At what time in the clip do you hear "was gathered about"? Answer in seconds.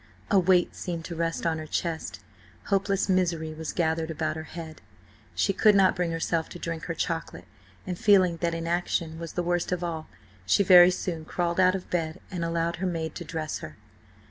3.53-4.35